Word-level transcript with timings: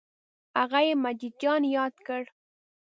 هغه 0.59 0.79
یې 0.87 0.93
مجید 1.03 1.33
جان 1.41 1.61
یاد 1.77 1.95
کړ. 2.07 2.23